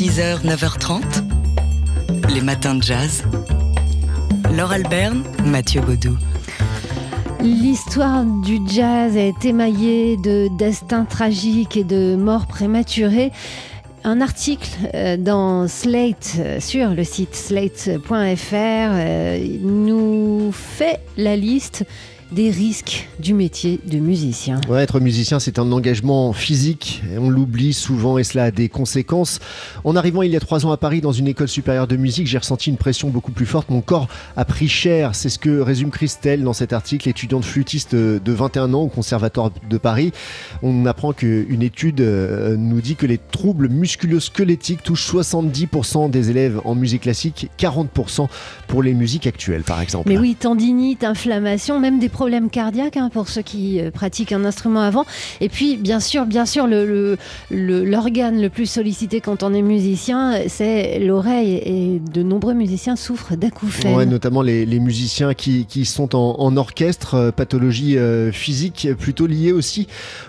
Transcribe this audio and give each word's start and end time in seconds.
6h, 0.00 0.46
9h30, 0.46 1.02
les 2.32 2.40
matins 2.40 2.74
de 2.74 2.82
jazz. 2.82 3.22
Laure 4.56 4.72
Alberne, 4.72 5.22
Mathieu 5.44 5.82
Baudou. 5.82 6.16
L'histoire 7.42 8.24
du 8.24 8.60
jazz 8.66 9.14
est 9.14 9.44
émaillée 9.44 10.16
de 10.16 10.48
destins 10.56 11.04
tragiques 11.04 11.76
et 11.76 11.84
de 11.84 12.16
morts 12.16 12.46
prématurées. 12.46 13.30
Un 14.02 14.22
article 14.22 14.70
euh, 14.94 15.18
dans 15.18 15.68
Slate, 15.68 16.36
euh, 16.38 16.60
sur 16.60 16.94
le 16.94 17.04
site 17.04 17.34
slate.fr, 17.34 18.54
euh, 18.54 19.58
nous 19.60 20.50
fait 20.50 21.00
la 21.18 21.36
liste 21.36 21.84
des 22.32 22.50
risques 22.50 23.08
du 23.18 23.34
métier 23.34 23.80
de 23.86 23.98
musicien. 23.98 24.60
Ouais, 24.68 24.82
être 24.82 25.00
musicien, 25.00 25.40
c'est 25.40 25.58
un 25.58 25.72
engagement 25.72 26.32
physique. 26.32 27.02
Et 27.12 27.18
on 27.18 27.30
l'oublie 27.30 27.72
souvent 27.72 28.18
et 28.18 28.24
cela 28.24 28.44
a 28.44 28.50
des 28.50 28.68
conséquences. 28.68 29.40
En 29.84 29.96
arrivant 29.96 30.22
il 30.22 30.30
y 30.30 30.36
a 30.36 30.40
trois 30.40 30.64
ans 30.66 30.72
à 30.72 30.76
Paris 30.76 31.00
dans 31.00 31.12
une 31.12 31.28
école 31.28 31.48
supérieure 31.48 31.86
de 31.86 31.96
musique, 31.96 32.26
j'ai 32.26 32.38
ressenti 32.38 32.70
une 32.70 32.76
pression 32.76 33.08
beaucoup 33.08 33.32
plus 33.32 33.46
forte. 33.46 33.70
Mon 33.70 33.80
corps 33.80 34.08
a 34.36 34.44
pris 34.44 34.68
cher. 34.68 35.14
C'est 35.14 35.28
ce 35.28 35.38
que 35.38 35.60
résume 35.60 35.90
Christelle 35.90 36.42
dans 36.44 36.52
cet 36.52 36.72
article, 36.72 37.08
étudiante 37.08 37.44
flûtiste 37.44 37.94
de 37.94 38.32
21 38.32 38.74
ans 38.74 38.82
au 38.82 38.88
Conservatoire 38.88 39.50
de 39.68 39.78
Paris. 39.78 40.12
On 40.62 40.86
apprend 40.86 41.12
qu'une 41.12 41.62
étude 41.62 42.00
euh, 42.00 42.56
nous 42.56 42.80
dit 42.80 42.96
que 42.96 43.06
les 43.06 43.18
troubles 43.18 43.68
musculo-squelettiques 43.68 44.82
touchent 44.82 45.12
70% 45.12 46.10
des 46.10 46.30
élèves 46.30 46.60
en 46.64 46.74
musique 46.74 47.02
classique, 47.02 47.50
40% 47.58 48.28
pour 48.66 48.82
les 48.82 48.94
musiques 48.94 49.26
actuelles, 49.26 49.62
par 49.62 49.80
exemple. 49.80 50.08
Mais 50.08 50.18
oui, 50.18 50.36
tendinite, 50.38 51.04
inflammation, 51.04 51.80
même 51.80 51.98
des 51.98 52.08
problèmes 52.20 52.50
cardiaques 52.50 52.98
hein, 52.98 53.08
pour 53.10 53.30
ceux 53.30 53.40
qui 53.40 53.80
euh, 53.80 53.90
pratiquent 53.90 54.32
un 54.32 54.44
instrument 54.44 54.82
avant. 54.82 55.06
Et 55.40 55.48
puis, 55.48 55.78
bien 55.78 56.00
sûr, 56.00 56.26
bien 56.26 56.44
sûr, 56.44 56.66
l'organe 56.66 57.16
le, 57.50 58.36
le, 58.36 58.42
le, 58.42 58.48
plus 58.50 58.66
sollicité 58.66 59.22
quand 59.22 59.42
on 59.42 59.54
est 59.54 59.62
musicien, 59.62 60.34
c'est 60.46 60.98
l'oreille. 60.98 61.54
Et 61.64 61.98
de 62.12 62.22
nombreux 62.22 62.52
musiciens 62.52 62.94
souffrent 62.94 63.36
d'acouphènes. 63.36 63.94
Ouais, 63.96 64.04
notamment 64.04 64.42
les, 64.42 64.66
les 64.66 64.80
musiciens 64.80 65.32
qui, 65.32 65.64
qui, 65.64 65.86
sont 65.86 66.14
en, 66.14 66.36
en 66.38 66.58
orchestre, 66.58 67.14
euh, 67.14 67.30
pathologie 67.32 67.96
euh, 67.96 68.30
physique 68.32 68.88
plutôt 68.98 69.26
liée 69.26 69.52
aussi 69.52 69.86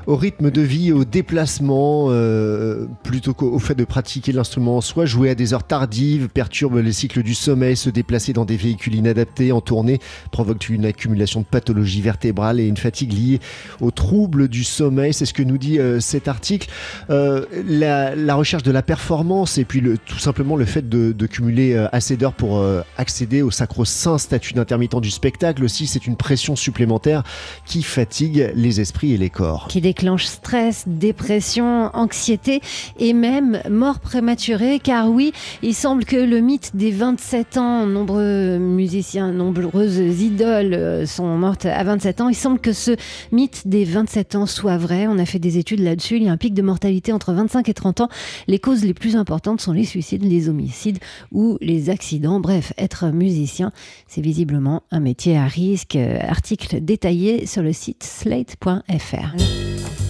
au 0.08 0.16
rythme 0.16 0.50
de 0.50 0.62
vie, 0.62 0.94
au 0.94 1.04
déplacement, 1.04 2.06
euh, 2.08 2.86
plutôt 3.04 3.34
qu'au 3.34 3.60
fait 3.60 3.76
de 3.76 3.84
pratiquer 3.84 4.32
l'instrument 4.32 4.78
en 4.78 4.82
soi. 4.82 5.06
Jouer 5.06 5.30
à 5.30 5.36
des 5.36 5.54
heures 5.54 5.68
tardives 5.68 6.30
perturbe 6.30 6.78
les 6.78 6.94
cycles 6.94 7.22
du 7.22 7.34
sommeil, 7.34 7.76
se 7.76 7.90
déplacer 7.90 8.32
dans 8.32 8.46
des 8.46 8.56
véhicules 8.56 8.96
inadaptés 8.96 9.52
en 9.52 9.60
tournée 9.60 10.00
provoque 10.32 10.70
une 10.70 10.86
accumulation 10.86 11.42
de 11.42 11.46
pathologies 11.46 11.81
vertébrale 11.84 12.60
et 12.60 12.68
une 12.68 12.78
fatigue 12.78 13.14
liée 13.14 13.40
aux 13.80 13.92
troubles 13.92 14.48
du 14.48 14.64
sommeil. 14.64 15.14
C'est 15.14 15.26
ce 15.26 15.34
que 15.34 15.44
nous 15.44 15.58
dit 15.58 15.80
euh, 15.80 16.00
cet 16.00 16.28
article. 16.28 16.70
Euh, 17.10 17.46
la, 17.68 18.36
recherche 18.36 18.64
de 18.64 18.72
la 18.72 18.82
performance 18.82 19.58
et 19.58 19.66
puis 19.66 19.82
le, 19.82 19.98
tout 19.98 20.18
simplement 20.20 20.56
le 20.56 20.66
fait 20.66 20.88
de, 20.88 21.26
cumuler 21.28 21.74
euh, 21.74 21.88
assez 21.92 22.18
d'heures 22.18 22.34
pour 22.34 22.64
accéder 22.98 23.42
au 23.42 23.52
sacro-saint 23.52 24.18
statut 24.18 24.54
d'intermittent 24.54 25.00
du 25.00 25.12
spectacle 25.12 25.64
aussi, 25.64 25.88
c'est 25.88 26.08
une 26.08 26.16
pression 26.16 26.56
supplémentaire 26.56 27.24
qui 27.66 27.84
fatigue 27.84 28.52
les 28.56 28.82
esprits 28.82 29.14
et 29.14 29.18
les 29.18 29.30
corps. 29.30 29.68
Qui 29.70 29.82
déclenche 29.82 30.26
stress, 30.26 30.84
dépression, 30.88 31.90
anxiété 31.94 32.62
et 33.00 33.14
même 33.14 33.62
mort 33.70 34.00
prématurée. 34.00 34.80
Car 34.80 35.10
oui, 35.10 35.34
il 35.62 35.74
semble 35.74 36.06
que 36.06 36.16
le 36.16 36.40
mythe 36.40 36.76
des 36.76 36.92
27 36.92 37.58
ans, 37.58 37.86
nombreux 37.86 38.58
musiciens, 38.58 39.32
nombreuses 39.32 40.22
idoles 40.22 41.08
sont 41.08 41.38
mortes 41.38 41.66
à 41.72 41.84
27 41.84 42.22
ans. 42.22 42.30
Il 42.30 42.36
semble 42.36 42.60
que 42.60 42.74
ce 42.74 42.96
mythe 43.32 43.68
des 43.68 43.86
27 43.86 44.36
ans 44.36 44.46
soit 44.46 44.78
vrai. 44.78 45.08
On 45.08 45.18
a 45.18 45.26
fait 45.26 45.40
des 45.40 45.58
études 45.58 45.80
là-dessus. 45.80 46.18
Il 46.18 46.24
y 46.24 46.30
a 46.30 46.32
un 46.32 46.38
pic 46.38 46.54
de 46.54 46.62
mortalité 46.62 47.14
entre 47.14 47.34
25 47.34 47.70
et 47.70 47.74
30 47.74 48.02
ans. 48.02 48.10
Les 48.48 48.60
causes 48.60 48.84
les 48.84 48.94
plus 48.94 49.16
importantes 49.16 49.62
sont 49.62 49.74
les 49.74 49.86
suicides, 49.86 50.24
les 50.24 50.50
homicides 50.50 51.00
ou 51.32 51.58
les 51.62 51.90
accidents. 51.90 52.40
Bref, 52.40 52.74
être 52.78 53.08
musicien, 53.08 53.72
c'est 54.08 54.22
visiblement 54.22 54.84
un 54.92 55.00
métier 55.00 55.38
à 55.38 55.46
risque. 55.46 55.96
Article 55.96 56.82
détaillé 56.82 57.46
sur 57.46 57.62
le 57.62 57.74
site 57.74 58.04
slate.fr. 58.04 59.36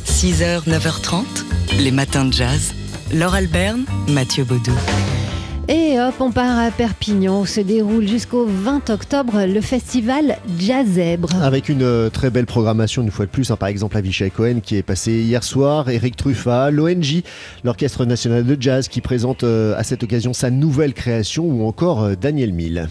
6h, 0.05 0.67
9h30, 0.67 1.23
les 1.79 1.91
matins 1.91 2.25
de 2.25 2.33
jazz. 2.33 2.73
Laure 3.13 3.35
Alberne, 3.35 3.85
Mathieu 4.07 4.43
Baudou. 4.43 4.71
Et 5.73 5.97
hop, 6.01 6.15
on 6.19 6.31
part 6.31 6.59
à 6.59 6.69
Perpignan 6.69 7.39
où 7.39 7.45
se 7.45 7.61
déroule 7.61 8.05
jusqu'au 8.05 8.45
20 8.45 8.89
octobre 8.89 9.45
le 9.45 9.61
festival 9.61 10.37
Jazzèbre. 10.59 11.29
Avec 11.41 11.69
une 11.69 11.81
euh, 11.81 12.09
très 12.09 12.29
belle 12.29 12.45
programmation, 12.45 13.03
une 13.03 13.09
fois 13.09 13.25
de 13.25 13.31
plus. 13.31 13.51
Hein, 13.51 13.55
par 13.55 13.69
exemple, 13.69 13.95
Avishai 13.95 14.31
Cohen 14.31 14.59
qui 14.61 14.75
est 14.75 14.83
passé 14.83 15.13
hier 15.13 15.45
soir, 15.45 15.89
Eric 15.89 16.17
Truffat, 16.17 16.71
l'ONJ, 16.71 17.21
l'Orchestre 17.63 18.03
National 18.03 18.45
de 18.45 18.61
Jazz 18.61 18.89
qui 18.89 18.99
présente 18.99 19.45
euh, 19.45 19.73
à 19.77 19.83
cette 19.83 20.03
occasion 20.03 20.33
sa 20.33 20.49
nouvelle 20.49 20.93
création 20.93 21.45
ou 21.45 21.65
encore 21.65 22.03
euh, 22.03 22.15
Daniel 22.19 22.51
Mill. 22.51 22.89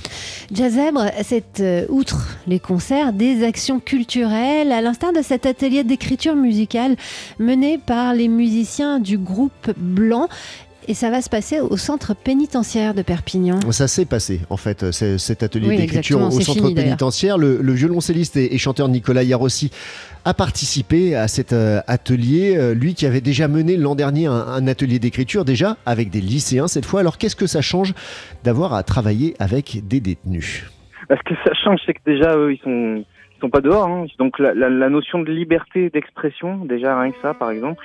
Jazzèbre, 0.50 1.04
c'est 1.22 1.86
outre 1.90 2.38
les 2.46 2.60
concerts, 2.60 3.12
des 3.12 3.44
actions 3.44 3.78
culturelles, 3.78 4.72
à 4.72 4.80
l'instar 4.80 5.12
de 5.12 5.20
cet 5.20 5.44
atelier 5.44 5.84
d'écriture 5.84 6.34
musicale 6.34 6.96
mené 7.38 7.76
par 7.76 8.14
les 8.14 8.28
musiciens 8.28 9.00
du 9.00 9.18
groupe 9.18 9.70
Blanc 9.76 10.28
et 10.90 10.94
ça 10.94 11.08
va 11.08 11.22
se 11.22 11.30
passer 11.30 11.60
au 11.60 11.76
centre 11.76 12.16
pénitentiaire 12.16 12.94
de 12.94 13.02
Perpignan. 13.02 13.60
Ça 13.70 13.86
s'est 13.86 14.06
passé, 14.06 14.40
en 14.50 14.56
fait, 14.56 14.90
cet 14.90 15.44
atelier 15.44 15.76
d'écriture 15.76 16.20
au 16.20 16.32
centre 16.32 16.74
pénitentiaire. 16.74 17.38
Le, 17.38 17.72
violoncelliste 17.72 18.36
et, 18.36 18.58
chanteur 18.58 18.88
Nicolas 18.88 19.22
Yarossi 19.22 19.70
a 20.24 20.34
participé 20.34 21.14
à 21.14 21.28
cet 21.28 21.52
euh, 21.52 21.78
atelier, 21.86 22.56
euh, 22.56 22.74
lui 22.74 22.94
qui 22.94 23.06
avait 23.06 23.20
déjà 23.20 23.46
mené 23.46 23.76
l'an 23.76 23.94
dernier 23.94 24.26
un, 24.26 24.66
atelier 24.66 24.98
d'écriture, 24.98 25.44
déjà 25.44 25.76
avec 25.86 26.10
des 26.10 26.20
lycéens 26.20 26.66
cette 26.66 26.84
fois. 26.84 26.98
Alors 26.98 27.18
qu'est-ce 27.18 27.36
que 27.36 27.46
ça 27.46 27.60
change 27.60 27.94
d'avoir 28.42 28.74
à 28.74 28.82
travailler 28.82 29.34
avec 29.38 29.86
des 29.86 30.00
détenus? 30.00 30.68
Ce 31.08 31.22
que 31.24 31.34
ça 31.44 31.54
change, 31.54 31.78
c'est 31.86 31.94
que 31.94 32.02
déjà, 32.04 32.36
eux, 32.36 32.52
ils 32.52 32.60
sont, 32.64 33.04
sont 33.40 33.48
pas 33.48 33.60
dehors. 33.60 33.86
Hein. 33.86 34.06
Donc 34.18 34.40
la, 34.40 34.54
la 34.54 34.88
notion 34.88 35.20
de 35.20 35.30
liberté 35.30 35.88
d'expression, 35.88 36.64
déjà 36.64 37.00
rien 37.00 37.12
que 37.12 37.20
ça, 37.22 37.32
par 37.32 37.52
exemple, 37.52 37.84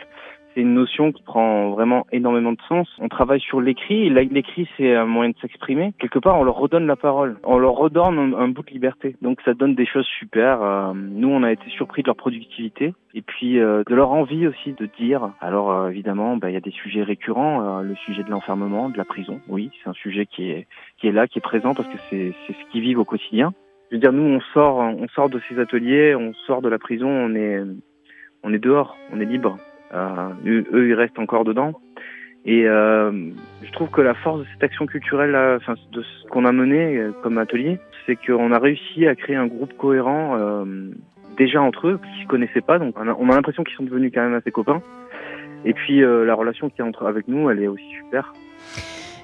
c'est 0.55 0.61
une 0.61 0.73
notion 0.73 1.11
qui 1.11 1.21
prend 1.21 1.71
vraiment 1.71 2.07
énormément 2.13 2.53
de 2.53 2.61
sens. 2.69 2.87
On 2.99 3.09
travaille 3.09 3.41
sur 3.41 3.59
l'écrit. 3.59 4.09
L'écrit, 4.09 4.67
c'est 4.77 4.95
un 4.95 5.05
moyen 5.05 5.31
de 5.31 5.37
s'exprimer. 5.41 5.93
Quelque 5.99 6.17
part, 6.17 6.39
on 6.39 6.43
leur 6.43 6.55
redonne 6.55 6.87
la 6.87 6.95
parole. 6.95 7.37
On 7.43 7.57
leur 7.57 7.73
redonne 7.73 8.33
un, 8.33 8.47
bout 8.47 8.63
de 8.63 8.71
liberté. 8.71 9.17
Donc, 9.21 9.41
ça 9.43 9.53
donne 9.53 9.75
des 9.75 9.85
choses 9.85 10.07
super. 10.17 10.61
Euh, 10.61 10.93
nous, 10.95 11.27
on 11.27 11.43
a 11.43 11.51
été 11.51 11.69
surpris 11.69 12.03
de 12.03 12.07
leur 12.07 12.15
productivité 12.15 12.93
et 13.13 13.21
puis 13.21 13.59
euh, 13.59 13.83
de 13.85 13.93
leur 13.93 14.11
envie 14.11 14.47
aussi 14.47 14.71
de 14.71 14.87
dire. 14.97 15.29
Alors, 15.41 15.71
euh, 15.71 15.89
évidemment, 15.89 16.37
bah, 16.37 16.49
il 16.49 16.53
y 16.53 16.57
a 16.57 16.61
des 16.61 16.71
sujets 16.71 17.03
récurrents. 17.03 17.81
le 17.81 17.95
sujet 17.95 18.23
de 18.23 18.29
l'enfermement, 18.31 18.89
de 18.89 18.97
la 18.97 19.05
prison. 19.05 19.41
Oui, 19.49 19.71
c'est 19.83 19.89
un 19.89 19.93
sujet 19.93 20.25
qui 20.25 20.49
est 20.49 20.67
qui 20.97 21.07
est 21.07 21.11
là, 21.11 21.27
qui 21.27 21.39
est 21.39 21.41
présent 21.41 21.75
parce 21.75 21.89
que 21.89 21.97
c'est 22.09 22.33
c'est 22.47 22.53
ce 22.53 22.71
qu'ils 22.71 22.81
vivent 22.81 22.99
au 22.99 23.05
quotidien. 23.05 23.53
Je 23.91 23.97
veux 23.97 23.99
dire, 23.99 24.13
nous, 24.13 24.23
on 24.23 24.39
sort, 24.53 24.77
on 24.77 25.07
sort 25.09 25.29
de 25.29 25.39
ces 25.47 25.59
ateliers, 25.59 26.15
on 26.15 26.33
sort 26.47 26.61
de 26.61 26.69
la 26.69 26.79
prison, 26.79 27.09
on 27.09 27.35
est 27.35 27.61
on 28.43 28.53
est 28.53 28.59
dehors, 28.59 28.95
on 29.11 29.19
est 29.19 29.25
libre. 29.25 29.57
Euh, 29.95 30.29
eux, 30.45 30.89
ils 30.89 30.93
restent 30.93 31.19
encore 31.19 31.45
dedans. 31.45 31.73
Et 32.45 32.67
euh, 32.67 33.11
je 33.63 33.71
trouve 33.71 33.89
que 33.89 34.01
la 34.01 34.13
force 34.13 34.41
de 34.41 34.45
cette 34.53 34.63
action 34.63 34.85
culturelle, 34.85 35.35
enfin, 35.57 35.73
de 35.91 36.01
ce 36.03 36.27
qu'on 36.29 36.45
a 36.45 36.51
mené 36.51 36.97
euh, 36.97 37.11
comme 37.23 37.37
atelier, 37.37 37.79
c'est 38.05 38.15
qu'on 38.15 38.51
a 38.51 38.59
réussi 38.59 39.07
à 39.07 39.15
créer 39.15 39.35
un 39.35 39.47
groupe 39.47 39.75
cohérent 39.77 40.37
déjà 41.37 41.61
entre 41.61 41.87
eux, 41.87 41.99
qui 41.99 42.21
se 42.21 42.27
connaissaient 42.27 42.61
pas, 42.61 42.77
donc 42.77 42.95
on 42.97 43.29
a, 43.29 43.33
a 43.33 43.35
l'impression 43.35 43.63
qu'ils 43.63 43.75
sont 43.75 43.83
devenus 43.83 44.11
quand 44.13 44.21
même 44.21 44.35
assez 44.35 44.51
copains. 44.51 44.81
Et 45.65 45.73
puis 45.73 46.01
la 46.01 46.35
relation 46.35 46.69
qui 46.69 46.81
est 46.81 46.83
entre 46.83 47.07
avec 47.07 47.27
nous, 47.27 47.49
elle 47.49 47.63
est 47.63 47.67
aussi 47.67 47.89
super. 48.03 48.31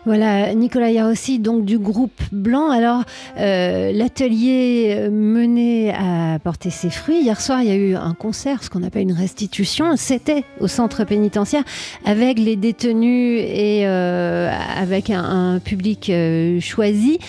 Voilà, 0.04 0.56
Nicolas 0.56 1.08
aussi 1.08 1.38
donc 1.38 1.64
du 1.64 1.78
groupe 1.78 2.20
Blanc. 2.32 2.72
Alors, 2.72 3.04
euh, 3.38 3.92
l'atelier 3.92 4.96
euh, 4.98 5.12
mené 5.12 5.94
à 5.94 6.40
porter 6.44 6.72
ses 6.72 6.90
fruits. 6.90 7.22
Hier 7.22 7.40
soir, 7.40 7.62
il 7.62 7.68
y 7.68 7.72
a 7.72 7.76
eu 7.76 7.96
un 7.96 8.16
concert, 8.16 8.64
ce 8.64 8.70
qu'on 8.72 8.82
appelle 8.82 9.04
une 9.04 9.14
restitution. 9.14 9.96
C'était 9.98 10.44
au 10.60 10.68
centre 10.68 11.04
pénitentiaire 11.04 11.64
avec 12.04 12.40
les 12.40 12.56
détenus 12.56 13.42
et 13.42 13.84
euh, 13.86 14.52
avec 14.76 15.12
un, 15.12 15.60
public 15.64 16.12
choisi. 16.60 17.20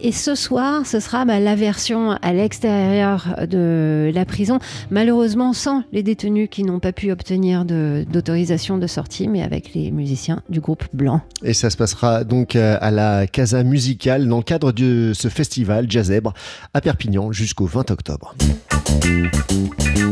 Et 0.00 0.12
ce 0.12 0.34
soir, 0.34 0.84
ce 0.84 1.00
sera 1.00 1.24
bah, 1.24 1.40
la 1.40 1.54
version 1.54 2.10
à 2.10 2.32
l'extérieur 2.32 3.36
de 3.48 4.10
la 4.12 4.24
prison, 4.24 4.58
malheureusement 4.90 5.52
sans 5.52 5.84
les 5.92 6.02
détenus 6.02 6.48
qui 6.50 6.64
n'ont 6.64 6.80
pas 6.80 6.92
pu 6.92 7.10
obtenir 7.12 7.64
d'autorisation 7.64 8.78
de, 8.78 8.86
sortie, 8.86 9.28
mais 9.28 9.42
avec 9.42 9.74
les 9.74 9.90
musiciens 9.90 10.42
du 10.48 10.60
groupe 10.60 10.84
Blanc. 10.92 11.20
Et 11.42 11.54
ça 11.54 11.70
se 11.70 11.76
passera 11.76 12.15
donc 12.24 12.56
euh, 12.56 12.78
à 12.80 12.90
la 12.90 13.26
Casa 13.26 13.62
Musicale 13.62 14.28
dans 14.28 14.38
le 14.38 14.42
cadre 14.42 14.72
de 14.72 15.12
ce 15.14 15.28
festival 15.28 15.90
Jazzèbre 15.90 16.34
à 16.74 16.80
Perpignan 16.80 17.32
jusqu'au 17.32 17.66
20 17.66 17.90
octobre. 17.90 18.34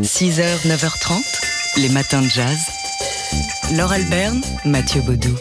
6h, 0.02 0.66
9h30, 0.66 1.80
les 1.80 1.88
matins 1.88 2.22
de 2.22 2.28
jazz. 2.28 2.58
Laure 3.76 3.92
Alberne, 3.92 4.40
Mathieu 4.64 5.00
Baudou. 5.02 5.34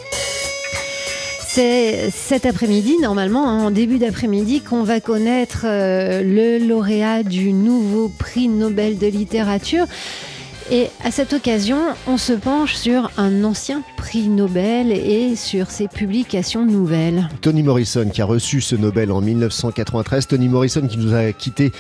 C'est 1.48 2.10
cet 2.10 2.48
après-midi, 2.48 2.98
normalement, 3.00 3.48
hein, 3.48 3.66
en 3.66 3.70
début 3.70 4.00
d'après-midi, 4.00 4.62
qu'on 4.62 4.82
va 4.82 5.00
connaître 5.00 5.66
euh, 5.66 6.24
le 6.24 6.66
lauréat 6.66 7.22
du 7.22 7.54
nouveau 7.54 8.10
prix 8.10 8.48
Nobel 8.48 8.98
de 8.98 9.06
littérature. 9.06 9.86
Et 10.72 10.88
à 11.04 11.12
cette 11.12 11.34
occasion, 11.34 11.78
on 12.08 12.18
se 12.18 12.34
penche 12.34 12.76
sur 12.76 13.12
un 13.18 13.44
ancien 13.44 13.82
prix 13.98 14.28
Nobel 14.28 14.92
et 14.92 15.36
sur 15.36 15.70
ses 15.70 15.88
publications 15.88 16.66
nouvelles. 16.66 17.30
Tony 17.42 17.64
Morrison 17.64 18.10
qui 18.12 18.22
a 18.22 18.26
reçu 18.26 18.62
ce 18.62 18.76
Nobel 18.76 19.12
en 19.12 19.22
1993. 19.22 20.28
Tony 20.28 20.48
Morrison 20.48 20.88
qui 20.88 20.98
nous 20.98 21.14
a 21.14 21.32
quittés 21.34 21.72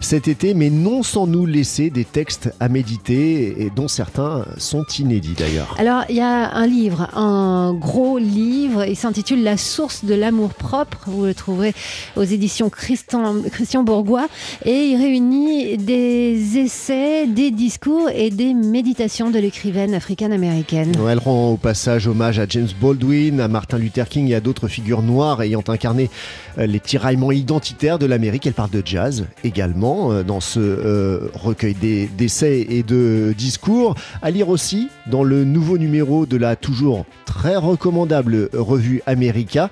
cet 0.00 0.28
été, 0.28 0.54
mais 0.54 0.70
non 0.70 1.02
sans 1.02 1.26
nous 1.26 1.44
laisser 1.44 1.90
des 1.90 2.04
textes 2.04 2.52
à 2.60 2.68
méditer 2.68 3.62
et 3.62 3.70
dont 3.70 3.88
certains 3.88 4.46
sont 4.56 4.84
inédits 4.98 5.34
d'ailleurs. 5.38 5.74
Alors, 5.78 6.04
il 6.08 6.16
y 6.16 6.20
a 6.20 6.52
un 6.52 6.66
livre, 6.66 7.08
un 7.16 7.74
gros 7.74 8.18
livre, 8.18 8.84
il 8.86 8.96
s'intitule 8.96 9.42
La 9.42 9.56
source 9.56 10.04
de 10.04 10.14
l'amour 10.14 10.54
propre. 10.54 11.04
Vous 11.06 11.24
le 11.24 11.34
trouverez 11.34 11.74
aux 12.16 12.22
éditions 12.22 12.70
Christian, 12.70 13.36
Christian 13.52 13.82
Bourgois 13.82 14.28
et 14.64 14.86
il 14.86 14.96
réunit 14.96 15.76
des 15.76 16.58
essais, 16.58 17.26
des 17.26 17.50
discours 17.50 18.08
et 18.14 18.29
des 18.36 18.54
méditations 18.54 19.30
de 19.30 19.38
l'écrivaine 19.38 19.94
africaine-américaine. 19.94 20.92
Elle 21.08 21.18
rend 21.18 21.50
au 21.50 21.56
passage 21.56 22.06
hommage 22.06 22.38
à 22.38 22.46
James 22.48 22.68
Baldwin, 22.80 23.40
à 23.40 23.48
Martin 23.48 23.78
Luther 23.78 24.08
King 24.08 24.28
et 24.28 24.34
à 24.34 24.40
d'autres 24.40 24.68
figures 24.68 25.02
noires 25.02 25.42
ayant 25.42 25.64
incarné 25.68 26.10
euh, 26.58 26.66
les 26.66 26.80
tiraillements 26.80 27.32
identitaires 27.32 27.98
de 27.98 28.06
l'Amérique. 28.06 28.46
Elle 28.46 28.54
parle 28.54 28.70
de 28.70 28.82
jazz 28.84 29.26
également 29.44 30.12
euh, 30.12 30.22
dans 30.22 30.40
ce 30.40 30.60
euh, 30.60 31.30
recueil 31.34 31.74
d'essais 31.74 32.66
et 32.68 32.82
de 32.82 33.34
discours. 33.36 33.94
À 34.22 34.30
lire 34.30 34.48
aussi 34.48 34.88
dans 35.06 35.24
le 35.24 35.44
nouveau 35.44 35.78
numéro 35.78 36.26
de 36.26 36.36
la 36.36 36.56
toujours 36.56 37.04
très 37.26 37.56
recommandable 37.56 38.48
revue 38.52 39.02
America 39.06 39.70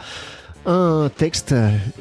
un 0.69 1.11
texte, 1.17 1.55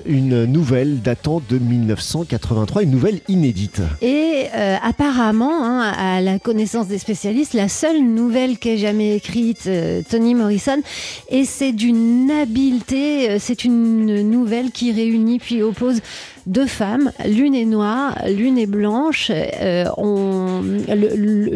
une 0.06 0.46
nouvelle 0.46 1.02
datant 1.02 1.42
de 1.50 1.58
1983, 1.58 2.84
une 2.84 2.92
nouvelle 2.92 3.22
inédite. 3.28 3.82
Et 4.02 4.46
euh, 4.54 4.76
apparemment, 4.84 5.64
hein, 5.64 5.94
à 5.98 6.22
la 6.22 6.38
connaissance 6.38 6.88
des 6.88 6.98
spécialistes, 6.98 7.54
la 7.54 7.70
seule 7.70 8.02
nouvelle 8.04 8.58
qu'ait 8.58 8.78
jamais 8.78 9.16
écrite 9.16 9.70
Tony 10.10 10.36
Morrison, 10.36 10.82
et 11.30 11.46
c'est 11.46 11.72
d'une 11.72 12.30
habileté, 12.30 13.40
c'est 13.40 13.64
une 13.64 14.30
nouvelle 14.30 14.72
qui 14.72 14.92
réunit 14.92 15.40
puis 15.40 15.64
oppose 15.64 16.02
deux 16.48 16.66
femmes, 16.66 17.12
l'une 17.26 17.54
est 17.54 17.66
noire, 17.66 18.18
l'une 18.26 18.58
est 18.58 18.68
blanche. 18.68 19.30
Euh, 19.32 19.86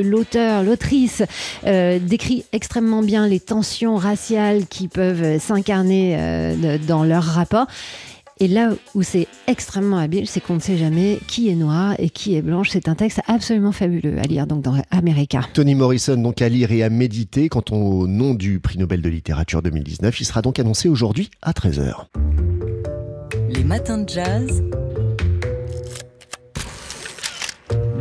l'auteur, 0.03 0.63
l'autrice 0.63 1.23
euh, 1.65 1.97
décrit 1.99 2.43
extrêmement 2.51 3.01
bien 3.01 3.25
les 3.25 3.39
tensions 3.39 3.95
raciales 3.95 4.67
qui 4.67 4.89
peuvent 4.89 5.39
s'incarner 5.39 6.17
euh, 6.19 6.77
dans 7.01 7.07
leur 7.07 7.23
rapport. 7.23 7.67
Et 8.39 8.47
là 8.47 8.69
où 8.95 9.03
c'est 9.03 9.27
extrêmement 9.45 9.97
habile, 9.97 10.27
c'est 10.27 10.39
qu'on 10.39 10.55
ne 10.55 10.59
sait 10.59 10.77
jamais 10.77 11.19
qui 11.27 11.49
est 11.49 11.55
noir 11.55 11.93
et 11.99 12.09
qui 12.09 12.35
est 12.35 12.41
blanche. 12.41 12.69
C'est 12.71 12.87
un 12.87 12.95
texte 12.95 13.21
absolument 13.27 13.71
fabuleux 13.71 14.17
à 14.17 14.23
lire 14.23 14.47
donc 14.47 14.63
dans 14.63 14.81
America. 14.89 15.41
Tony 15.53 15.75
Morrison, 15.75 16.17
donc 16.17 16.41
à 16.41 16.49
lire 16.49 16.71
et 16.71 16.81
à 16.81 16.89
méditer 16.89 17.49
quant 17.49 17.63
au 17.71 18.07
nom 18.07 18.33
du 18.33 18.59
prix 18.59 18.79
Nobel 18.79 19.01
de 19.01 19.09
littérature 19.09 19.61
2019. 19.61 20.19
Il 20.19 20.25
sera 20.25 20.41
donc 20.41 20.57
annoncé 20.57 20.89
aujourd'hui 20.89 21.29
à 21.43 21.51
13h. 21.51 22.05
Les 23.49 23.63
matins 23.63 23.99
de 23.99 24.09
jazz. 24.09 24.63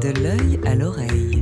De 0.00 0.08
l'œil 0.22 0.58
à 0.64 0.74
l'oreille. 0.74 1.39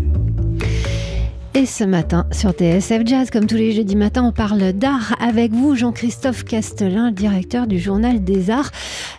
Ce 1.69 1.85
matin, 1.85 2.27
sur 2.33 2.53
TSF 2.53 3.03
Jazz, 3.05 3.31
comme 3.31 3.47
tous 3.47 3.57
les 3.57 3.73
jeudis 3.73 3.95
matins, 3.95 4.25
on 4.25 4.33
parle 4.33 4.73
d'art 4.73 5.15
avec 5.21 5.53
vous, 5.53 5.77
Jean-Christophe 5.77 6.45
Castelin, 6.45 7.13
directeur 7.13 7.67
du 7.67 7.79
Journal 7.79 8.25
des 8.25 8.51
Arts. 8.51 8.73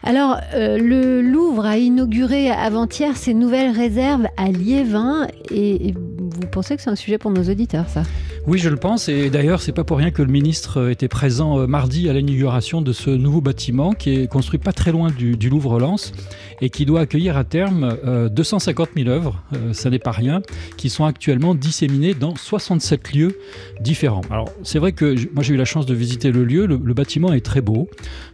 Alors, 0.04 0.38
euh, 0.56 0.80
le 0.80 1.22
Louvre 1.22 1.66
a 1.68 1.78
inauguré 1.78 2.50
avant-hier 2.50 3.16
ses 3.16 3.36
nouvelles 3.36 3.72
réserves 3.72 4.28
à 4.36 4.48
Liévin. 4.48 5.28
Et 5.52 5.94
vous 5.96 6.48
pensez 6.52 6.76
que 6.76 6.82
c'est 6.82 6.90
un 6.90 6.96
sujet 6.96 7.20
pour 7.20 7.30
nos 7.30 7.44
auditeurs, 7.44 7.88
ça? 7.88 8.02
Oui, 8.50 8.58
je 8.58 8.70
le 8.70 8.78
pense. 8.78 9.10
Et 9.10 9.30
d'ailleurs, 9.30 9.62
c'est 9.62 9.74
pas 9.74 9.84
pour 9.84 10.00
rien 10.00 10.10
que 10.10 10.24
le 10.24 10.32
ministre 10.32 10.90
était 10.90 11.08
présent 11.08 11.60
euh, 11.60 11.68
mardi 11.68 12.10
à 12.10 12.14
l'inauguration 12.14 12.82
de 12.82 12.94
ce 12.94 13.12
nouveau 13.12 13.42
bâtiment 13.42 13.94
qui 13.94 14.10
est 14.10 14.28
construit 14.28 14.58
pas 14.58 14.74
très 14.74 14.92
loin 14.92 15.12
du, 15.12 15.50
Louvre-Lens 15.50 16.14
et 16.60 16.72
qui 16.72 16.86
doit 16.86 17.02
accueillir 17.02 17.38
à 17.38 17.44
terme 17.44 17.96
250 18.32 18.90
euh, 18.90 19.04
000 19.04 19.10
œuvres, 19.10 19.44
euh, 19.54 19.74
ça 19.74 19.92
n'est 19.92 20.00
pas 20.00 20.10
rien, 20.10 20.42
qui 20.78 20.90
sont 20.90 21.06
actuellement 21.06 21.54
disséminées 21.54 22.16
dans 22.16 22.36
67 22.36 23.14
lieux 23.14 23.38
différents. 23.82 24.22
Alors, 24.32 24.50
c'est 24.64 24.80
vrai 24.80 24.94
que 24.94 25.16
moi 25.36 25.44
j'ai 25.44 25.54
eu 25.54 25.58
la 25.58 25.66
chance 25.66 25.86
de 25.86 25.94
visiter 25.94 26.32
le 26.32 26.44
lieu. 26.44 26.66
Le, 26.66 26.78
bâtiment 26.96 27.32
est 27.34 27.46
très 27.46 27.62
beau. 27.62 27.88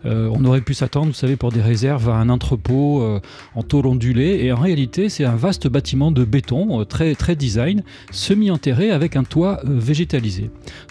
on 0.06 0.46
aurait 0.46 0.62
pu 0.62 0.74
s'attendre, 0.74 1.08
vous 1.08 1.14
savez, 1.14 1.36
pour 1.36 1.52
des 1.52 1.62
réserves 1.62 2.10
à 2.10 2.16
un 2.16 2.30
entrepôt 2.30 3.06
en 3.54 3.64
tôle 3.64 3.86
ondulée. 3.86 4.40
Et 4.44 4.52
en 4.54 4.60
réalité, 4.60 5.10
c'est 5.10 5.26
un 5.26 5.36
vaste 5.36 5.68
bâtiment 5.68 6.12
de 6.12 6.24
béton, 6.24 6.84
très, 6.86 7.16
très 7.16 7.36
design, 7.36 7.84
semi-enterré 8.12 8.92
avec 8.92 9.18
un 9.18 9.24
toit 9.24 9.60
végétal 9.66 10.05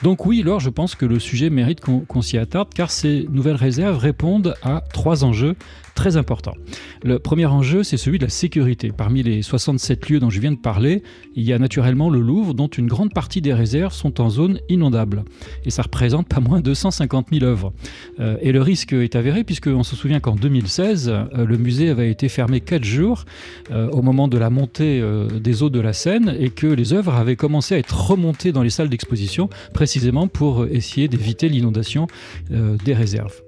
donc 0.03 0.27
oui, 0.27 0.43
alors 0.43 0.61
je 0.61 0.71
pense 0.71 0.95
que 0.95 1.07
le 1.07 1.19
sujet 1.19 1.51
mérite 1.51 1.81
qu'on 1.81 2.23
s'y 2.23 2.39
attarde 2.39 2.69
car 2.75 2.91
ces 2.91 3.27
nouvelles 3.31 3.57
réserves 3.57 3.99
répondent 3.99 4.55
à 4.63 4.83
trois 4.93 5.25
enjeux 5.25 5.57
très 5.95 6.17
important. 6.17 6.55
Le 7.03 7.19
premier 7.19 7.47
enjeu, 7.47 7.83
c'est 7.83 7.97
celui 7.97 8.19
de 8.19 8.25
la 8.25 8.31
sécurité. 8.31 8.93
Parmi 8.95 9.23
les 9.23 9.43
67 9.43 10.09
lieux 10.09 10.21
dont 10.21 10.31
je 10.31 10.41
viens 10.41 10.53
de 10.53 10.59
parler, 10.59 11.03
il 11.35 11.45
y 11.45 11.53
a 11.53 11.59
naturellement 11.59 12.11
le 12.11 12.21
Louvre, 12.21 12.55
dont 12.55 12.67
une 12.67 12.87
grande 12.87 13.13
partie 13.13 13.41
des 13.41 13.55
réserves 13.55 13.93
sont 13.93 14.21
en 14.21 14.29
zone 14.29 14.61
inondable. 14.69 15.25
Et 15.65 15.71
ça 15.71 15.83
représente 15.83 16.29
pas 16.29 16.41
moins 16.41 16.61
de 16.61 16.75
150 16.75 17.29
000 17.33 17.45
œuvres. 17.45 17.73
Euh, 18.21 18.37
et 18.41 18.53
le 18.53 18.61
risque 18.61 18.93
est 18.93 19.17
avéré, 19.17 19.45
puisqu'on 19.45 19.83
se 19.83 19.97
souvient 19.97 20.21
qu'en 20.21 20.35
2016, 20.35 21.09
euh, 21.09 21.47
le 21.47 21.57
musée 21.57 21.91
avait 21.91 22.11
été 22.11 22.29
fermé 22.29 22.61
4 22.61 22.85
jours 22.85 23.25
euh, 23.71 23.89
au 23.91 24.03
moment 24.03 24.29
de 24.29 24.39
la 24.39 24.51
montée 24.51 25.03
des 25.41 25.63
eaux 25.63 25.71
de 25.71 25.81
la 25.81 25.93
Seine 25.93 26.35
et 26.39 26.51
que 26.51 26.67
les 26.67 26.93
œuvres 26.93 27.15
avaient 27.15 27.37
commencé 27.37 27.75
à 27.75 27.79
être 27.79 28.11
remontées 28.11 28.53
dans 28.53 28.63
les 28.63 28.71
salles 28.71 28.89
d'exposition, 28.95 29.49
précisément 29.73 30.29
pour 30.29 30.67
essayer 30.67 31.09
d'éviter 31.09 31.49
l'inondation 31.49 32.07
des 32.51 32.95
réserves. 32.95 33.43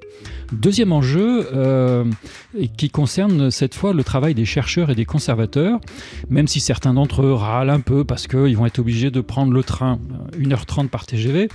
Deuxième 0.53 0.93
enjeu, 0.93 1.49
euh, 1.53 2.05
qui 2.77 2.89
concerne 2.89 3.51
cette 3.51 3.75
fois 3.75 3.93
le 3.93 4.05
travail 4.05 4.35
des 4.35 4.45
chercheurs 4.45 4.91
et 4.91 4.95
des 4.95 5.05
conservateurs, 5.05 5.81
même 6.31 6.47
si 6.47 6.61
certains 6.61 6.95
d'entre 6.95 7.23
eux 7.23 7.33
râlent 7.33 7.71
un 7.71 7.81
peu 7.81 8.05
parce 8.05 8.29
qu'ils 8.29 8.57
vont 8.57 8.67
être 8.67 8.79
obligés 8.79 9.11
de 9.11 9.21
prendre 9.21 9.53
le 9.53 9.65
train 9.65 9.99
1h30 10.39 10.85
euh, 10.85 10.89
par 10.89 11.07
TGV, 11.07 11.49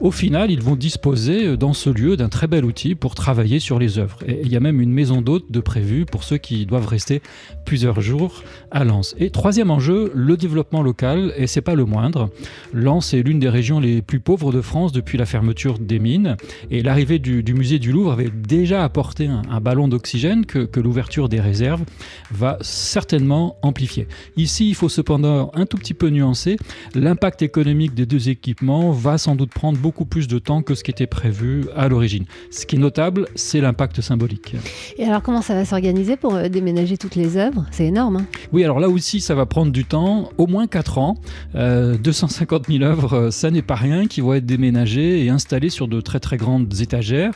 au 0.00 0.10
final, 0.10 0.50
ils 0.50 0.62
vont 0.62 0.76
disposer 0.76 1.46
euh, 1.46 1.56
dans 1.56 1.74
ce 1.74 1.90
lieu 1.90 2.16
d'un 2.16 2.30
très 2.30 2.46
bel 2.46 2.64
outil 2.64 2.94
pour 2.94 3.14
travailler 3.14 3.58
sur 3.60 3.78
les 3.78 3.98
œuvres. 3.98 4.18
Et 4.26 4.40
il 4.42 4.48
y 4.50 4.56
a 4.56 4.60
même 4.60 4.80
une 4.80 4.92
maison 4.92 5.20
d'hôtes 5.20 5.52
de 5.52 5.60
prévu 5.60 6.06
pour 6.06 6.24
ceux 6.24 6.38
qui 6.38 6.64
doivent 6.64 6.88
rester 6.88 7.20
plusieurs 7.66 8.00
jours 8.00 8.42
à 8.70 8.84
Lens. 8.84 9.14
Et 9.18 9.28
troisième 9.28 9.70
enjeu, 9.70 10.10
le 10.14 10.38
développement 10.38 10.82
local, 10.82 11.34
et 11.36 11.46
c'est 11.46 11.60
pas 11.60 11.74
le 11.74 11.84
moindre. 11.84 12.30
Lens 12.72 13.12
est 13.12 13.22
l'une 13.22 13.40
des 13.40 13.50
régions 13.50 13.78
les 13.78 14.00
plus 14.00 14.20
pauvres 14.20 14.52
de 14.52 14.62
France 14.62 14.92
depuis 14.92 15.18
la 15.18 15.26
fermeture 15.26 15.78
des 15.78 15.98
mines, 15.98 16.36
et 16.70 16.82
l'arrivée 16.82 17.18
du 17.18 17.54
musée 17.54 17.78
du 17.78 17.92
Louvre 17.92 18.07
avait 18.10 18.30
déjà 18.30 18.84
apporté 18.84 19.26
un, 19.26 19.60
ballon 19.60 19.88
d'oxygène 19.88 20.46
que, 20.46 20.68
l'ouverture 20.78 21.28
des 21.28 21.40
réserves 21.40 21.82
va 22.30 22.56
certainement 22.60 23.56
amplifier. 23.62 24.06
Ici, 24.36 24.68
il 24.68 24.74
faut 24.74 24.88
cependant 24.88 25.50
un 25.54 25.66
tout 25.66 25.76
petit 25.76 25.94
peu 25.94 26.08
nuancer. 26.08 26.56
L'impact 26.94 27.42
économique 27.42 27.94
des 27.94 28.06
deux 28.06 28.28
équipements 28.28 28.92
va 28.92 29.18
sans 29.18 29.34
doute 29.34 29.50
prendre 29.50 29.78
beaucoup 29.78 30.04
plus 30.04 30.28
de 30.28 30.38
temps 30.38 30.62
que 30.62 30.74
ce 30.74 30.84
qui 30.84 30.90
était 30.90 31.06
prévu 31.06 31.64
à 31.76 31.88
l'origine. 31.88 32.24
Ce 32.50 32.64
qui 32.64 32.76
est 32.76 32.78
notable, 32.78 33.26
c'est 33.34 33.60
l'impact 33.60 34.00
symbolique. 34.00 34.54
Et 34.98 35.04
alors, 35.04 35.22
comment 35.22 35.42
ça 35.42 35.54
va 35.54 35.64
s'organiser 35.64 36.16
pour 36.16 36.34
euh, 36.34 36.48
déménager 36.48 36.96
toutes 36.96 37.16
les 37.16 37.36
œuvres? 37.36 37.66
C'est 37.70 37.86
énorme. 37.86 38.18
Hein 38.18 38.26
oui, 38.52 38.64
alors 38.64 38.80
là 38.80 38.88
aussi, 38.88 39.20
ça 39.20 39.34
va 39.34 39.46
prendre 39.46 39.72
du 39.72 39.84
temps, 39.84 40.30
au 40.38 40.46
moins 40.46 40.66
4 40.66 40.98
ans. 40.98 41.16
250 41.54 42.68
euh, 42.68 42.78
000 42.78 42.84
œuvres, 42.84 43.14
euh, 43.14 43.30
ça 43.30 43.50
n'est 43.50 43.62
pas 43.62 43.74
rien, 43.74 44.06
qui 44.06 44.20
vont 44.20 44.34
être 44.34 44.46
déménagées 44.46 45.24
et 45.24 45.30
installées 45.30 45.70
sur 45.70 45.88
de 45.88 46.00
très 46.00 46.20
très 46.20 46.36
grandes 46.36 46.80
étagères 46.80 47.32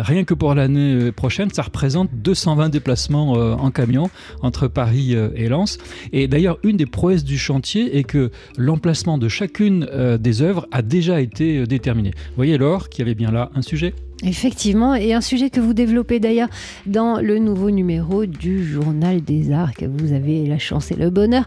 rien 0.00 0.24
que 0.24 0.34
pour 0.34 0.54
l'année 0.54 0.94
euh, 0.94 1.12
prochaine, 1.12 1.50
ça 1.52 1.62
représente 1.62 2.10
220 2.14 2.68
déplacements 2.68 3.36
euh, 3.36 3.54
en 3.54 3.70
camion 3.70 4.10
entre 4.42 4.68
Paris 4.68 5.14
euh, 5.14 5.30
et 5.34 5.48
Lens. 5.48 5.78
Et 6.12 6.28
d'ailleurs, 6.28 6.58
une 6.62 6.76
des 6.76 6.86
prouesses 6.86 7.24
du 7.24 7.38
chantier 7.38 7.98
est 7.98 8.04
que 8.04 8.30
l'emplacement 8.56 9.18
de 9.18 9.28
chacune 9.28 9.86
des 10.20 10.42
œuvres 10.42 10.66
a 10.72 10.82
déjà 10.82 11.20
été 11.20 11.66
déterminé. 11.66 12.10
Vous 12.10 12.36
voyez, 12.36 12.58
Laure, 12.58 12.88
qu'il 12.88 13.00
y 13.00 13.08
avait 13.08 13.14
bien 13.14 13.30
là 13.30 13.50
un 13.54 13.62
sujet? 13.62 13.94
Effectivement, 14.24 14.94
et 14.94 15.14
un 15.14 15.20
sujet 15.20 15.48
que 15.50 15.60
vous 15.60 15.74
développez 15.74 16.18
d'ailleurs 16.18 16.48
dans 16.86 17.20
le 17.20 17.38
nouveau 17.38 17.70
numéro 17.70 18.26
du 18.26 18.64
Journal 18.64 19.20
des 19.22 19.52
Arts 19.52 19.74
que 19.74 19.84
vous 19.84 20.12
avez 20.12 20.46
la 20.46 20.58
chance 20.58 20.90
et 20.90 20.96
le 20.96 21.10
bonheur 21.10 21.44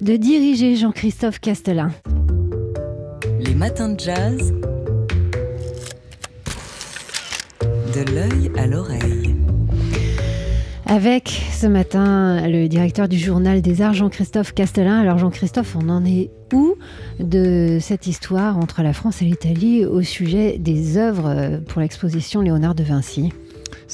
de 0.00 0.16
diriger 0.16 0.76
Jean-Christophe 0.76 1.40
Castelin. 1.40 1.90
Les 3.40 3.54
matins 3.54 3.88
de 3.88 3.98
jazz. 3.98 4.54
De 7.94 8.12
l'œil 8.12 8.50
à 8.58 8.66
l'oreille. 8.66 9.36
Avec 10.84 11.28
ce 11.52 11.68
matin 11.68 12.48
le 12.48 12.66
directeur 12.66 13.08
du 13.08 13.16
journal 13.16 13.62
des 13.62 13.82
arts, 13.82 13.94
Jean-Christophe 13.94 14.52
Castelin. 14.52 14.98
Alors 14.98 15.18
Jean-Christophe, 15.18 15.76
on 15.76 15.88
en 15.88 16.04
est 16.04 16.30
où 16.52 16.74
de 17.20 17.78
cette 17.80 18.08
histoire 18.08 18.58
entre 18.58 18.82
la 18.82 18.94
France 18.94 19.22
et 19.22 19.26
l'Italie 19.26 19.84
au 19.84 20.02
sujet 20.02 20.58
des 20.58 20.98
œuvres 20.98 21.60
pour 21.68 21.82
l'exposition 21.82 22.40
Léonard 22.40 22.74
de 22.74 22.82
Vinci? 22.82 23.32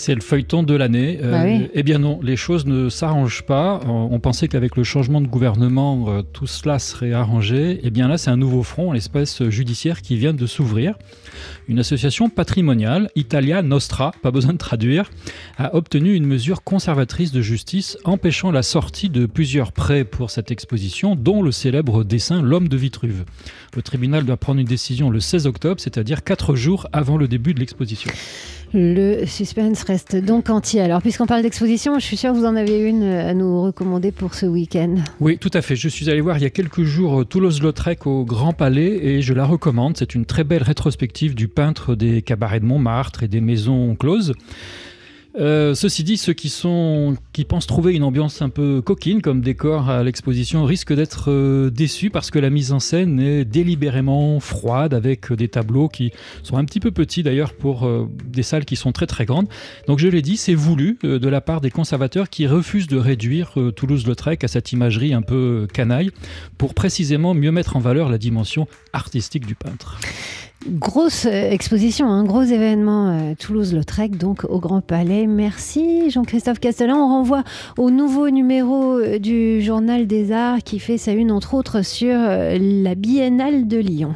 C'est 0.01 0.15
le 0.15 0.23
feuilleton 0.23 0.63
de 0.63 0.75
l'année. 0.75 1.19
Bah 1.23 1.43
oui. 1.45 1.69
Eh 1.75 1.83
bien 1.83 1.99
non, 1.99 2.21
les 2.23 2.37
choses 2.37 2.65
ne 2.65 2.89
s'arrangent 2.89 3.43
pas. 3.43 3.81
On 3.87 4.19
pensait 4.19 4.49
qu'avec 4.49 4.79
le 4.79 4.83
changement 4.83 5.21
de 5.21 5.27
gouvernement, 5.27 6.23
tout 6.33 6.47
cela 6.47 6.79
serait 6.79 7.13
arrangé. 7.13 7.81
Eh 7.83 7.91
bien 7.91 8.09
là, 8.09 8.17
c'est 8.17 8.31
un 8.31 8.39
nouveau 8.39 8.63
front, 8.63 8.93
l'espace 8.93 9.47
judiciaire, 9.51 10.01
qui 10.01 10.17
vient 10.17 10.33
de 10.33 10.47
s'ouvrir. 10.47 10.95
Une 11.69 11.79
association 11.79 12.31
patrimoniale, 12.31 13.11
Italia 13.15 13.61
Nostra, 13.61 14.13
pas 14.23 14.31
besoin 14.31 14.55
de 14.55 14.59
traduire, 14.59 15.11
a 15.59 15.75
obtenu 15.77 16.15
une 16.15 16.25
mesure 16.25 16.65
conservatrice 16.65 17.31
de 17.31 17.43
justice 17.43 17.99
empêchant 18.05 18.51
la 18.51 18.63
sortie 18.63 19.11
de 19.11 19.27
plusieurs 19.27 19.73
prêts 19.73 20.05
pour 20.05 20.31
cette 20.31 20.51
exposition, 20.51 21.15
dont 21.15 21.43
le 21.43 21.53
célèbre 21.53 22.05
dessin 22.05 22.41
L'homme 22.41 22.69
de 22.69 22.77
Vitruve. 22.79 23.27
Le 23.77 23.83
tribunal 23.83 24.25
doit 24.25 24.37
prendre 24.37 24.61
une 24.61 24.67
décision 24.67 25.11
le 25.11 25.21
16 25.21 25.47
octobre, 25.47 25.81
c'est-à-dire 25.81 26.25
quatre 26.25 26.55
jours 26.55 26.89
avant 26.93 27.17
le 27.17 27.29
début 27.29 27.55
de 27.55 27.61
l'exposition. 27.61 28.11
Le 28.73 29.27
suspense 29.27 29.83
reste 29.83 30.17
donc 30.17 30.49
entier. 30.49 30.81
Alors, 30.81 31.03
puisqu'on 31.03 31.27
parle 31.27 31.43
d'exposition, 31.43 31.99
je 31.99 32.05
suis 32.05 32.17
sûre 32.17 32.33
que 32.33 32.39
vous 32.39 32.45
en 32.45 32.55
avez 32.55 32.81
une 32.81 33.03
à 33.03 33.35
nous 33.35 33.63
recommander 33.63 34.13
pour 34.13 34.35
ce 34.35 34.47
week-end. 34.47 34.97
Oui, 35.19 35.39
tout 35.39 35.51
à 35.55 35.63
fait. 35.63 35.75
Je 35.75 35.89
suis 35.89 36.09
allé 36.09 36.21
voir 36.21 36.39
il 36.39 36.43
y 36.43 36.47
a 36.47 36.51
quelques 36.51 36.85
jours 36.85 37.27
Toulouse-Lautrec 37.27 38.07
au 38.07 38.25
Grand 38.25 38.53
Palais 38.53 39.05
et 39.05 39.23
je 39.23 39.35
la 39.35 39.45
recommande. 39.45 39.97
C'est 39.97 40.15
une 40.15 40.25
très 40.25 40.45
belle 40.45 40.63
rétrospective 40.63 41.35
du 41.35 41.49
peintre 41.49 41.97
des 41.97 42.23
cabarets 42.23 42.61
de 42.61 42.65
Montmartre 42.65 43.25
et 43.25 43.29
des 43.29 43.41
maisons 43.41 43.97
closes. 43.97 44.35
Euh, 45.39 45.75
ceci 45.75 46.03
dit, 46.03 46.17
ceux 46.17 46.33
qui, 46.33 46.51
pensent 47.49 47.67
trouver 47.67 47.95
une 47.95 48.03
ambiance 48.03 48.43
un 48.43 48.49
peu 48.49 48.83
coquine 48.83 49.23
comme 49.23 49.41
décor 49.41 49.89
à 49.89 50.03
l'exposition 50.03 50.65
risquent 50.65 50.95
d'être 50.95 51.31
euh, 51.31 51.71
déçus 51.71 52.11
parce 52.11 52.31
que 52.31 52.39
la 52.39 52.51
mise 52.51 52.73
en 52.73 52.81
scène 52.81 53.21
est 53.21 53.45
délibérément 53.45 54.41
froide 54.41 54.93
avec 54.93 55.33
des 55.33 55.49
tableaux 55.49 55.89
qui 55.89 56.13
sont 56.43 56.57
un 56.57 56.65
petit 56.65 56.81
peu 56.81 56.91
petits 56.91 57.23
d'ailleurs 57.23 57.55
pour 57.55 57.87
euh, 57.87 58.09
des 58.27 58.43
salles 58.43 58.65
qui 58.65 58.77
sont 58.77 58.93
très 58.93 59.07
très 59.07 59.25
grandes. 59.25 59.49
Donc 59.87 60.01
je 60.01 60.09
l'ai 60.09 60.23
dit, 60.23 60.37
c'est 60.37 60.55
voulu 60.55 60.99
de 61.03 61.29
la 61.29 61.41
part 61.41 61.61
des 61.61 61.71
conservateurs 61.71 62.29
qui 62.29 62.47
refusent 62.47 62.89
de 62.89 62.99
réduire 62.99 63.55
Toulouse-Lautrec 63.77 64.43
à 64.45 64.49
cette 64.49 64.73
imagerie 64.73 65.15
un 65.15 65.23
peu 65.23 65.67
canaille 65.73 66.11
pour 66.59 66.75
précisément 66.75 67.35
mieux 67.35 67.53
mettre 67.53 67.77
en 67.77 67.81
valeur 67.81 68.09
la 68.09 68.19
dimension 68.19 68.67
artistique 68.93 69.47
du 69.47 69.55
peintre. 69.55 69.99
Grosse 70.69 71.25
exposition, 71.25 72.09
un 72.09 72.23
gros 72.25 72.43
événement 72.43 73.35
Toulouse-Lautrec, 73.39 74.19
donc 74.19 74.45
au 74.45 74.61
Grand 74.61 74.83
Palais. 74.83 75.27
Merci 75.27 76.11
Jean-Christophe 76.11 76.61
Castellan. 76.61 76.99
On 76.99 77.09
renvoie 77.09 77.45
au 77.79 77.91
nouveau 77.91 78.29
numéro 78.29 79.01
du 79.19 79.63
Journal 79.63 80.07
des 80.07 80.33
Arts 80.33 80.59
qui 80.63 80.79
fait 80.79 80.99
sa 80.99 81.13
une 81.13 81.33
entre 81.33 81.55
autres 81.55 81.83
sur 81.83 82.15
la 82.15 82.95
Biennale 82.95 83.69
de 83.69 83.79
Lyon. 83.79 84.15